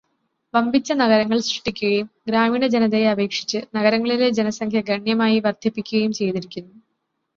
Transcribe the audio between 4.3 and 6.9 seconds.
ജനസംഖ്യ ഗണ്യമായി വർദ്ധിപ്പിക്കുകയും ചെയ്തിരിക്കുന്നു.